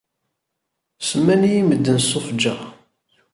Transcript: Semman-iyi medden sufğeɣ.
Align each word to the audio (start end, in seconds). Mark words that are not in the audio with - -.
Semman-iyi 1.07 1.61
medden 1.67 1.99
sufğeɣ. 2.09 2.59